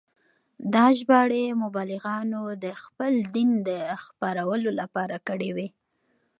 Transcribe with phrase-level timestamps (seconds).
[0.73, 3.69] دا ژباړې مبلغانو د خپل دین د
[4.03, 5.67] خپرولو لپاره کړې وې.